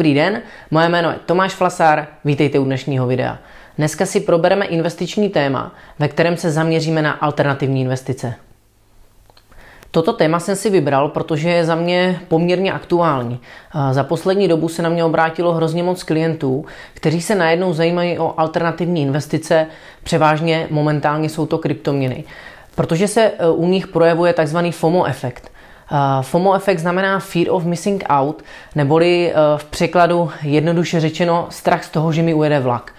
[0.00, 3.38] Dobrý den, moje jméno je Tomáš Flasár, vítejte u dnešního videa.
[3.78, 8.34] Dneska si probereme investiční téma, ve kterém se zaměříme na alternativní investice.
[9.90, 13.40] Toto téma jsem si vybral, protože je za mě poměrně aktuální.
[13.90, 18.40] Za poslední dobu se na mě obrátilo hrozně moc klientů, kteří se najednou zajímají o
[18.40, 19.66] alternativní investice,
[20.02, 22.24] převážně momentálně jsou to kryptoměny.
[22.74, 25.45] Protože se e, u nich projevuje takzvaný FOMO efekt.
[26.22, 28.42] FOMO efekt znamená Fear of Missing Out,
[28.74, 32.92] neboli e, v překladu jednoduše řečeno strach z toho, že mi ujede vlak.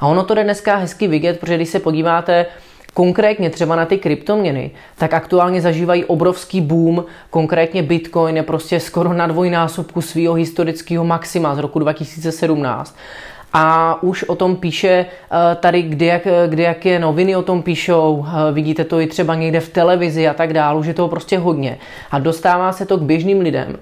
[0.00, 2.46] A ono to jde dneska hezky vidět, protože když se podíváte
[2.94, 9.12] Konkrétně třeba na ty kryptoměny, tak aktuálně zažívají obrovský boom, konkrétně Bitcoin je prostě skoro
[9.12, 12.96] na dvojnásobku svého historického maxima z roku 2017
[13.54, 17.62] a už o tom píše eh, tady, kde jak, kde jak je noviny o tom
[17.62, 21.08] píšou, eh, vidíte to i třeba někde v televizi a tak dále, už je toho
[21.08, 21.78] prostě hodně.
[22.10, 23.76] A dostává se to k běžným lidem,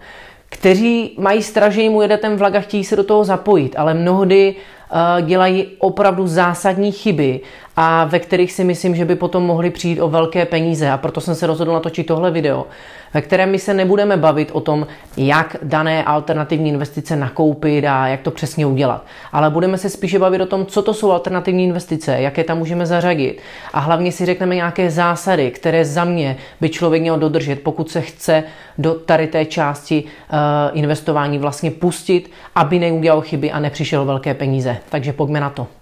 [0.49, 3.95] kteří mají strach, že jim ujede ten vlak a chtějí se do toho zapojit, ale
[3.95, 7.41] mnohdy uh, dělají opravdu zásadní chyby
[7.77, 11.21] a ve kterých si myslím, že by potom mohli přijít o velké peníze a proto
[11.21, 12.67] jsem se rozhodl natočit tohle video
[13.15, 18.21] ve kterém my se nebudeme bavit o tom, jak dané alternativní investice nakoupit a jak
[18.21, 19.05] to přesně udělat.
[19.33, 22.87] Ale budeme se spíše bavit o tom, co to jsou alternativní investice, jaké tam můžeme
[22.87, 23.41] zařadit.
[23.73, 28.01] A hlavně si řekneme nějaké zásady, které za mě by člověk měl dodržet, pokud se
[28.01, 28.45] chce
[28.79, 30.39] do tady té části uh,
[30.79, 34.77] investování vlastně pustit, aby neudělal chyby a nepřišel velké peníze.
[34.89, 35.82] Takže pojďme na to.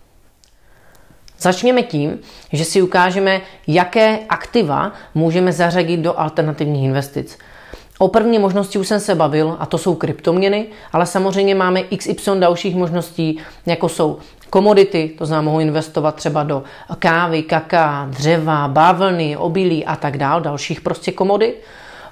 [1.40, 2.18] Začněme tím,
[2.52, 7.38] že si ukážeme, jaké aktiva můžeme zařadit do alternativních investic.
[7.98, 12.14] O první možnosti už jsem se bavil, a to jsou kryptoměny, ale samozřejmě máme XY
[12.38, 14.18] dalších možností, jako jsou
[14.50, 16.62] komodity, to znamená, mohou investovat třeba do
[16.98, 21.62] kávy, kaká, dřeva, bavlny, obilí a tak dál, dalších prostě komodit.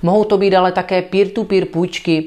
[0.03, 2.25] Mohou to být ale také peer-to-peer půjčky,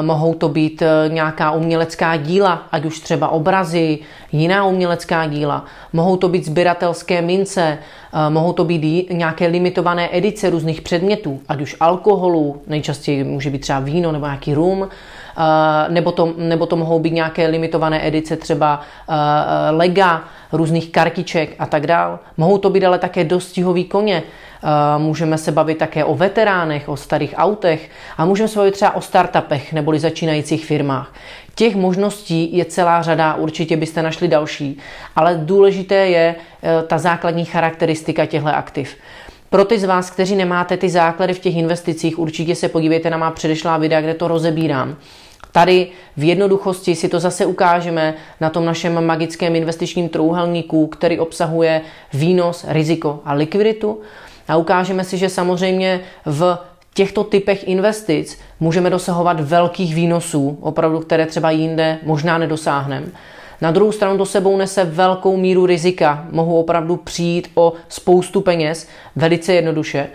[0.00, 3.98] mohou to být eh, nějaká umělecká díla, ať už třeba obrazy,
[4.32, 5.64] jiná umělecká díla.
[5.92, 11.60] Mohou to být sběratelské mince, eh, mohou to být nějaké limitované edice různých předmětů, ať
[11.60, 14.88] už alkoholu, nejčastěji může být třeba víno nebo nějaký rum,
[15.88, 18.80] nebo to, nebo to mohou být nějaké limitované edice třeba
[19.70, 22.18] lega, různých kartiček a tak dál.
[22.36, 24.22] Mohou to být ale také dostihový koně,
[24.98, 29.00] můžeme se bavit také o veteránech, o starých autech a můžeme se bavit třeba o
[29.00, 31.14] startupech neboli začínajících firmách.
[31.54, 34.78] Těch možností je celá řada, určitě byste našli další,
[35.16, 36.34] ale důležité je
[36.86, 38.96] ta základní charakteristika těchto aktiv.
[39.50, 43.16] Pro ty z vás, kteří nemáte ty základy v těch investicích, určitě se podívejte na
[43.16, 44.96] má předešlá videa, kde to rozebírám.
[45.52, 51.80] Tady v jednoduchosti si to zase ukážeme na tom našem magickém investičním trouhelníku, který obsahuje
[52.14, 54.00] výnos, riziko a likviditu.
[54.48, 56.58] A ukážeme si, že samozřejmě v
[56.94, 63.06] těchto typech investic můžeme dosahovat velkých výnosů, opravdu, které třeba jinde možná nedosáhneme.
[63.60, 66.26] Na druhou stranu to sebou nese velkou míru rizika.
[66.30, 70.08] Mohu opravdu přijít o spoustu peněz velice jednoduše.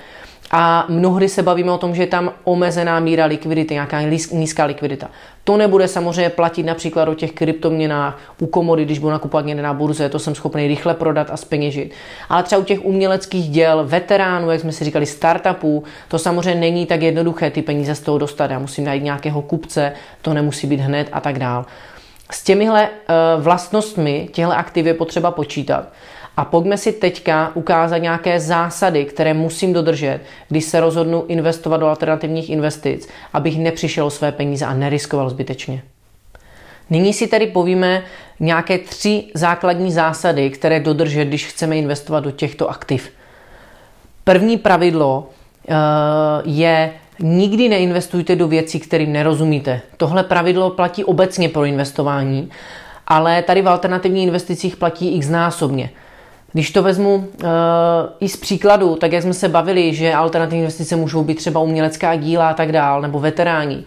[0.52, 5.09] A mnohdy se bavíme o tom, že je tam omezená míra likvidity, nějaká nízká likvidita.
[5.44, 9.74] To nebude samozřejmě platit například o těch kryptoměnách, u komody, když budu nakupovat někde na
[9.74, 11.94] burze, to jsem schopný rychle prodat a speněžit.
[12.30, 16.86] Ale třeba u těch uměleckých děl, veteránů, jak jsme si říkali, startupů, to samozřejmě není
[16.86, 18.51] tak jednoduché ty peníze z toho dostat.
[18.51, 21.66] Já musím najít nějakého kupce, to nemusí být hned a tak dál.
[22.31, 25.88] S těmihle uh, vlastnostmi těchto aktiv je potřeba počítat.
[26.38, 30.19] A pojďme si teďka ukázat nějaké zásady, které musím dodržet,
[30.50, 35.83] když se rozhodnu investovat do alternativních investic, abych nepřišel o své peníze a neriskoval zbytečně.
[36.89, 38.03] Nyní si tedy povíme
[38.39, 43.12] nějaké tři základní zásady, které dodržet, když chceme investovat do těchto aktiv.
[44.24, 45.29] První pravidlo
[45.69, 45.74] eh,
[46.45, 49.81] je Nikdy neinvestujte do věcí, kterým nerozumíte.
[49.97, 52.50] Tohle pravidlo platí obecně pro investování,
[53.07, 55.89] ale tady v alternativních investicích platí x násobně.
[56.53, 57.25] Když to vezmu uh,
[58.19, 62.15] i z příkladu, tak jak jsme se bavili, že alternativní investice můžou být třeba umělecká
[62.15, 63.83] díla a tak dál, nebo veteráni,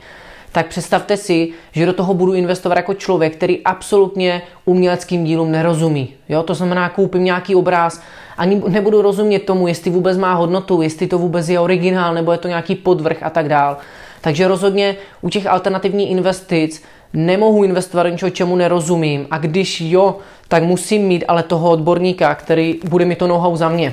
[0.52, 6.14] tak představte si, že do toho budu investovat jako člověk, který absolutně uměleckým dílům nerozumí.
[6.28, 6.42] Jo?
[6.42, 8.02] To znamená, koupím nějaký obraz,
[8.38, 12.38] ani nebudu rozumět tomu, jestli vůbec má hodnotu, jestli to vůbec je originál, nebo je
[12.38, 13.76] to nějaký podvrh a tak dál.
[14.20, 16.82] Takže rozhodně u těch alternativních investic
[17.12, 19.26] nemohu investovat do něčeho, čemu nerozumím.
[19.30, 20.16] A když jo,
[20.48, 23.92] tak musím mít ale toho odborníka, který bude mi to know-how za mě.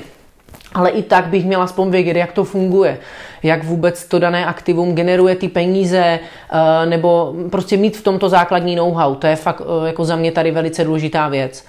[0.74, 2.98] Ale i tak bych měl aspoň vědět, jak to funguje,
[3.42, 8.76] jak vůbec to dané aktivum generuje ty peníze, eh, nebo prostě mít v tomto základní
[8.76, 9.14] know-how.
[9.14, 11.64] To je fakt eh, jako za mě tady velice důležitá věc.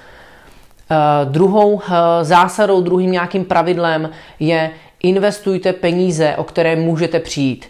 [0.92, 1.82] Eh, druhou
[2.22, 4.10] zásadou, druhým nějakým pravidlem
[4.40, 4.72] je
[5.04, 7.66] investujte peníze, o které můžete přijít.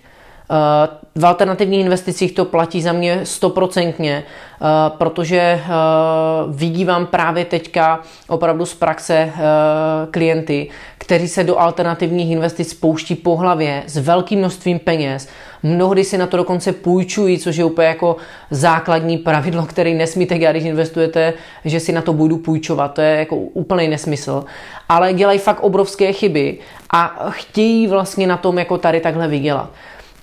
[1.15, 4.65] V alternativních investicích to platí za mě stoprocentně, eh,
[4.97, 5.61] protože eh,
[6.47, 9.31] vidívám právě teďka opravdu z praxe eh,
[10.11, 15.27] klienty, kteří se do alternativních investic pouští po hlavě s velkým množstvím peněz.
[15.63, 18.15] Mnohdy si na to dokonce půjčují, což je úplně jako
[18.51, 21.33] základní pravidlo, který nesmíte dělat, když investujete,
[21.65, 22.93] že si na to budu půjčovat.
[22.93, 24.45] To je jako úplný nesmysl.
[24.89, 26.57] Ale dělají fakt obrovské chyby
[26.89, 29.69] a chtějí vlastně na tom jako tady takhle vydělat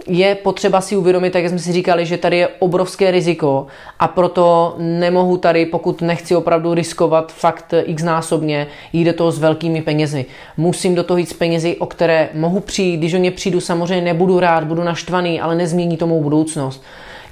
[0.07, 3.67] je potřeba si uvědomit, tak jak jsme si říkali, že tady je obrovské riziko
[3.99, 9.39] a proto nemohu tady, pokud nechci opravdu riskovat fakt x násobně, jít do toho s
[9.39, 10.25] velkými penězi.
[10.57, 12.97] Musím do toho jít s penězi, o které mohu přijít.
[12.97, 16.83] Když o ně přijdu, samozřejmě nebudu rád, budu naštvaný, ale nezmění to mou budoucnost.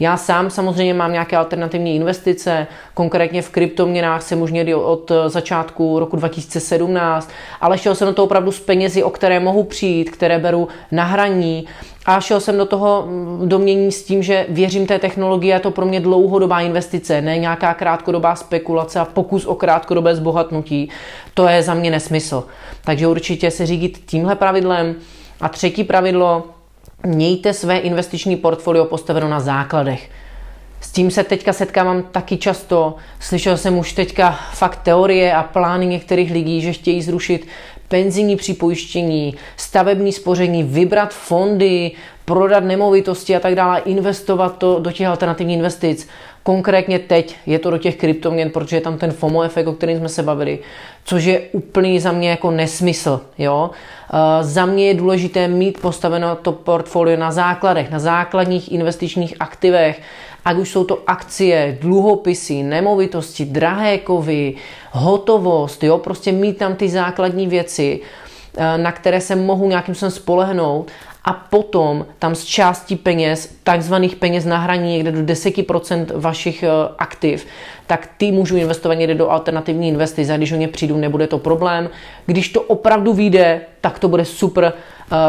[0.00, 5.99] Já sám samozřejmě mám nějaké alternativní investice, konkrétně v kryptoměnách jsem už někdy od začátku
[5.99, 7.31] roku 2017,
[7.61, 11.05] ale šel jsem do toho opravdu s penězi, o které mohu přijít, které beru na
[11.05, 11.67] hraní
[12.06, 15.70] a šel jsem do toho mm, domění s tím, že věřím té technologii, je to
[15.70, 20.88] pro mě dlouhodobá investice, ne nějaká krátkodobá spekulace a pokus o krátkodobé zbohatnutí.
[21.35, 22.44] To je za mě nesmysl.
[22.85, 24.94] Takže určitě se řídit tímhle pravidlem.
[25.41, 26.44] A třetí pravidlo,
[27.06, 30.11] mějte své investiční portfolio postaveno na základech.
[30.81, 32.97] S tím se teďka setkávám taky často.
[33.20, 37.47] Slyšel jsem už teďka fakt teorie a plány některých lidí, že chtějí zrušit
[37.90, 41.90] penzijní připojištění, stavební spoření, vybrat fondy,
[42.25, 46.08] prodat nemovitosti a tak dále, investovat to do těch alternativních investic.
[46.42, 49.98] Konkrétně teď je to do těch kryptoměn, protože je tam ten FOMO efekt, o kterém
[49.98, 50.58] jsme se bavili,
[51.04, 53.20] což je úplný za mě jako nesmysl.
[53.38, 53.70] Jo?
[54.12, 60.00] Uh, za mě je důležité mít postaveno to portfolio na základech, na základních investičních aktivech,
[60.44, 64.54] ať už jsou to akcie, dluhopisy, nemovitosti, drahé kovy,
[64.90, 68.00] hotovost, jo, prostě mít tam ty základní věci,
[68.56, 70.90] eh, na které se mohu nějakým způsobem spolehnout
[71.25, 76.69] a potom tam z části peněz, takzvaných peněz na hraní někde do 10% vašich eh,
[76.98, 77.46] aktiv,
[77.87, 81.90] tak ty můžu investovat někde do alternativní investice když o ně přijdu, nebude to problém.
[82.26, 84.72] Když to opravdu vyjde, tak to bude super,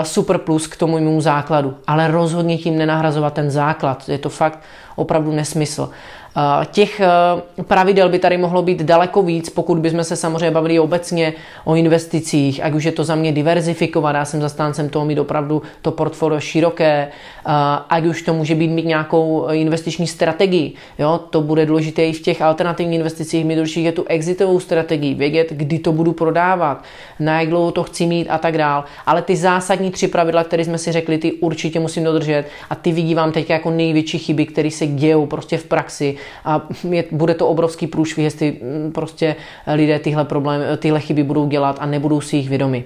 [0.03, 1.73] super plus k tomu mému základu.
[1.87, 4.09] Ale rozhodně tím nenahrazovat ten základ.
[4.09, 4.59] Je to fakt
[4.95, 5.89] opravdu nesmysl.
[6.37, 10.79] Eh, těch eh, pravidel by tady mohlo být daleko víc, pokud bychom se samozřejmě bavili
[10.79, 11.33] obecně
[11.65, 15.61] o investicích, ať už je to za mě diverzifikovat, já jsem zastáncem toho mít opravdu
[15.81, 17.51] to portfolio široké, eh,
[17.89, 22.21] ať už to může být mít nějakou investiční strategii, jo, to bude důležité i v
[22.21, 26.83] těch alternativních investicích, mít určitě tu exitovou strategii, vědět, kdy to budu prodávat,
[27.19, 30.65] na jak dlouho to chci mít a tak dál, ale ty zásadní tři pravidla, které
[30.65, 34.71] jsme si řekli, ty určitě musím dodržet a ty vidím teď jako největší chyby, které
[34.71, 39.35] se dějou prostě v praxi a je, bude to obrovský průšvih, jestli mm, prostě
[39.73, 42.83] lidé tyhle, problémy, tyhle chyby budou dělat a nebudou si jich vědomi.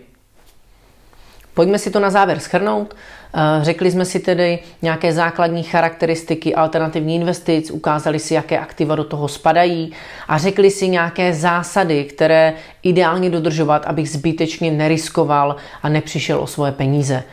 [1.55, 2.95] Pojďme si to na závěr schrnout.
[3.33, 9.03] Eh, řekli jsme si tedy nějaké základní charakteristiky alternativní investic, ukázali si, jaké aktiva do
[9.03, 9.91] toho spadají
[10.27, 16.71] a řekli si nějaké zásady, které ideálně dodržovat, abych zbytečně neriskoval a nepřišel o svoje
[16.71, 17.24] peníze.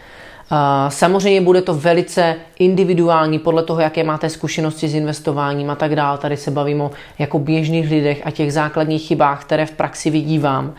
[0.88, 6.18] Samozřejmě bude to velice individuální podle toho, jaké máte zkušenosti s investováním a tak dále.
[6.18, 10.74] Tady se bavím o jako běžných lidech a těch základních chybách, které v praxi vidívám.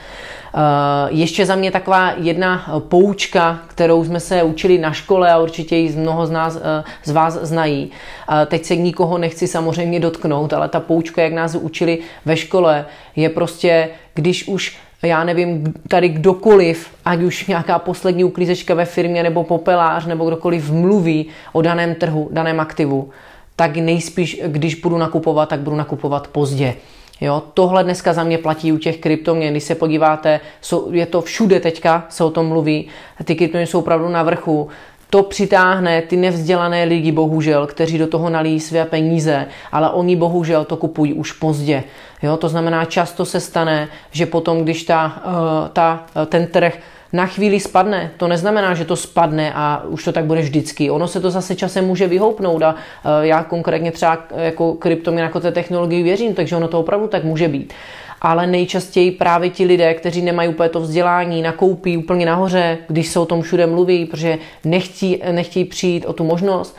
[1.10, 5.96] Ještě za mě taková jedna poučka, kterou jsme se učili na škole a určitě ji
[5.96, 6.58] mnoho z, nás,
[7.03, 7.92] z vás znají.
[8.46, 13.30] Teď se nikoho nechci samozřejmě dotknout, ale ta poučka, jak nás učili ve škole, je
[13.30, 19.43] prostě, když už já nevím, tady kdokoliv, ať už nějaká poslední uklízečka ve firmě nebo
[19.43, 23.10] popelář nebo kdokoliv mluví o daném trhu, daném aktivu,
[23.55, 26.75] tak nejspíš, když budu nakupovat, tak budu nakupovat pozdě.
[27.22, 29.53] Jo, tohle dneska za mě platí u těch kryptoměn.
[29.53, 32.88] Když se podíváte, jsou, je to všude teďka, se o tom mluví.
[33.24, 34.69] Ty kryptoměny jsou opravdu na vrchu
[35.13, 40.65] to přitáhne ty nevzdělané lidi, bohužel, kteří do toho nalíjí své peníze, ale oni bohužel
[40.65, 41.84] to kupují už pozdě.
[42.24, 46.77] Jo, to znamená, často se stane, že potom, když ta, eh, ta, eh, ten trh
[47.13, 48.12] na chvíli spadne.
[48.17, 50.89] To neznamená, že to spadne a už to tak bude vždycky.
[50.89, 55.39] Ono se to zase časem může vyhoupnout a eh, já konkrétně třeba jako kryptoměn jako
[55.39, 57.74] té technologii věřím, takže ono to opravdu tak může být
[58.24, 63.20] ale nejčastěji právě ti lidé, kteří nemají úplně to vzdělání, nakoupí úplně nahoře, když se
[63.20, 66.77] o tom všude mluví, protože nechcí, nechtějí přijít o tu možnost.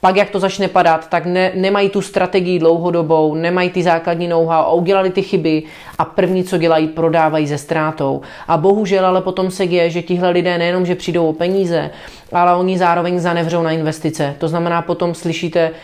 [0.00, 4.64] Pak, jak to začne padat, tak ne, nemají tu strategii dlouhodobou, nemají ty základní know-how
[4.64, 5.62] a udělali ty chyby
[5.98, 8.20] a první, co dělají, prodávají ze ztrátou.
[8.48, 11.90] A bohužel ale potom se děje, že tihle lidé nejenom, že přijdou o peníze,
[12.32, 14.34] ale oni zároveň zanevřou na investice.
[14.38, 15.74] To znamená, potom slyšíte uh,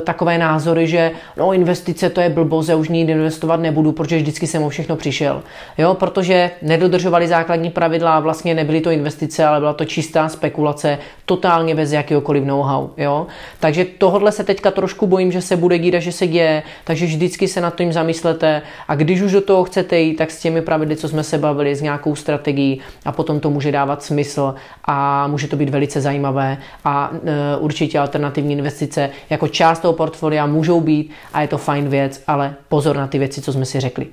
[0.00, 4.62] takové názory, že no investice to je blboze, už nikdy investovat nebudu, protože vždycky jsem
[4.62, 5.42] o všechno přišel.
[5.78, 10.98] Jo, protože nedodržovali základní pravidla a vlastně nebyly to investice, ale byla to čistá spekulace,
[11.24, 12.90] totálně bez jakéhokoliv know-how.
[12.96, 13.26] Jo?
[13.60, 17.06] Takže tohle se teďka trošku bojím, že se bude dít a že se děje, takže
[17.06, 20.62] vždycky se nad tím zamyslete a když už do toho chcete jít, tak s těmi
[20.62, 25.26] pravidly, co jsme se bavili, s nějakou strategií a potom to může dávat smysl a
[25.26, 30.80] může to být velice zajímavé a e, určitě alternativní investice jako část toho portfolia můžou
[30.80, 34.06] být a je to fajn věc, ale pozor na ty věci, co jsme si řekli.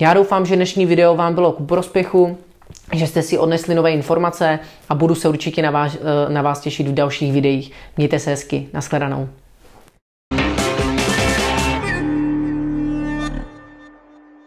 [0.00, 2.38] Já doufám, že dnešní video vám bylo ku prospěchu
[2.92, 4.58] že jste si odnesli nové informace
[4.88, 7.72] a budu se určitě na vás, e, na vás těšit v dalších videích.
[7.96, 9.28] Mějte se hezky, nashledanou.